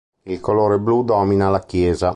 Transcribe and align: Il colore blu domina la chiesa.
Il 0.23 0.39
colore 0.39 0.79
blu 0.79 1.03
domina 1.03 1.51
la 1.51 1.59
chiesa. 1.59 2.09